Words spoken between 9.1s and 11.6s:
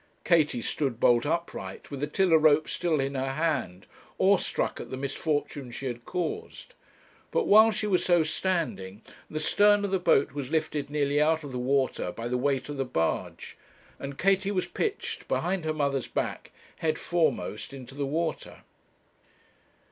the stern of the boat was lifted nearly out of the